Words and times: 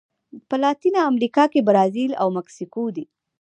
په 0.49 0.55
لاتینه 0.63 0.99
امریکا 1.11 1.43
کې 1.51 1.65
برازیل 1.67 2.11
او 2.21 2.27
مکسیکو 2.37 2.83
دي. 2.95 3.05